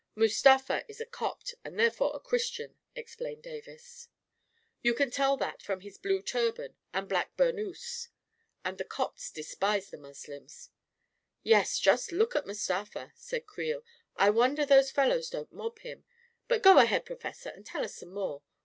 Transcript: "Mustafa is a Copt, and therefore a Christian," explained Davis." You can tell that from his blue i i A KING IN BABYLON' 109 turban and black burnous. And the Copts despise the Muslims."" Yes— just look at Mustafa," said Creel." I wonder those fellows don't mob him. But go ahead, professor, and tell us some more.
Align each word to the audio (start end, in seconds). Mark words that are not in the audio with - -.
"Mustafa 0.25 0.83
is 0.87 0.99
a 0.99 1.05
Copt, 1.05 1.53
and 1.63 1.77
therefore 1.79 2.15
a 2.15 2.19
Christian," 2.19 2.75
explained 2.95 3.43
Davis." 3.43 4.07
You 4.81 4.95
can 4.95 5.11
tell 5.11 5.37
that 5.37 5.61
from 5.61 5.81
his 5.81 5.99
blue 5.99 6.15
i 6.15 6.17
i 6.17 6.17
A 6.17 6.23
KING 6.23 6.23
IN 6.23 6.25
BABYLON' 6.25 6.53
109 6.57 6.73
turban 6.73 6.77
and 6.95 7.07
black 7.07 7.37
burnous. 7.71 8.07
And 8.65 8.77
the 8.79 8.83
Copts 8.83 9.29
despise 9.29 9.91
the 9.91 9.99
Muslims."" 9.99 10.71
Yes— 11.43 11.77
just 11.79 12.11
look 12.11 12.35
at 12.35 12.47
Mustafa," 12.47 13.13
said 13.15 13.45
Creel." 13.45 13.83
I 14.15 14.31
wonder 14.31 14.65
those 14.65 14.89
fellows 14.89 15.29
don't 15.29 15.53
mob 15.53 15.77
him. 15.77 16.03
But 16.47 16.63
go 16.63 16.79
ahead, 16.79 17.05
professor, 17.05 17.49
and 17.49 17.63
tell 17.63 17.83
us 17.85 17.97
some 17.97 18.09
more. 18.11 18.41